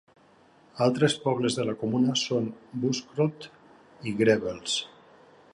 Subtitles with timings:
[0.85, 2.49] Altres pobles de la comuna són
[2.87, 3.49] Buschrodt
[4.13, 4.83] i Grevels.